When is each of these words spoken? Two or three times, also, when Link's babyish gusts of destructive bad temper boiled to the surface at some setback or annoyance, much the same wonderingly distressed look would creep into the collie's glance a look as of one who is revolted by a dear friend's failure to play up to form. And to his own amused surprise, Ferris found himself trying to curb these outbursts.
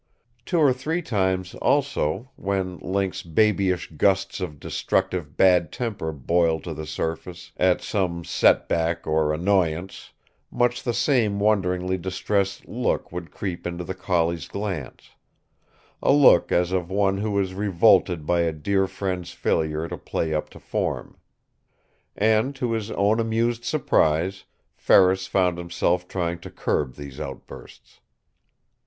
Two 0.47 0.57
or 0.57 0.73
three 0.73 1.03
times, 1.03 1.53
also, 1.61 2.31
when 2.35 2.79
Link's 2.79 3.21
babyish 3.21 3.91
gusts 3.91 4.39
of 4.41 4.59
destructive 4.59 5.37
bad 5.37 5.71
temper 5.71 6.11
boiled 6.11 6.63
to 6.63 6.73
the 6.73 6.87
surface 6.87 7.51
at 7.55 7.81
some 7.83 8.23
setback 8.25 9.05
or 9.05 9.31
annoyance, 9.31 10.11
much 10.49 10.81
the 10.81 10.93
same 10.95 11.39
wonderingly 11.39 11.99
distressed 11.99 12.67
look 12.67 13.11
would 13.11 13.29
creep 13.29 13.67
into 13.67 13.83
the 13.83 13.93
collie's 13.93 14.47
glance 14.47 15.11
a 16.01 16.11
look 16.11 16.51
as 16.51 16.71
of 16.71 16.89
one 16.89 17.19
who 17.19 17.37
is 17.39 17.53
revolted 17.53 18.25
by 18.25 18.39
a 18.41 18.51
dear 18.51 18.87
friend's 18.87 19.29
failure 19.33 19.87
to 19.87 19.99
play 19.99 20.33
up 20.33 20.49
to 20.49 20.59
form. 20.59 21.15
And 22.15 22.55
to 22.55 22.71
his 22.71 22.89
own 22.89 23.19
amused 23.19 23.65
surprise, 23.65 24.45
Ferris 24.73 25.27
found 25.27 25.59
himself 25.59 26.07
trying 26.07 26.39
to 26.39 26.49
curb 26.49 26.95
these 26.95 27.19
outbursts. 27.19 27.99